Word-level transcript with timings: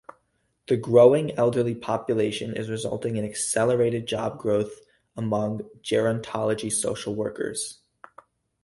The 0.65 0.77
growing 0.77 1.29
elderly 1.37 1.75
population 1.75 2.55
is 2.55 2.71
resulting 2.71 3.17
in 3.17 3.23
accelerated 3.23 4.07
job 4.07 4.39
growth 4.39 4.79
among 5.15 5.69
gerontology 5.83 6.71
social 6.71 7.13
workers. 7.13 7.77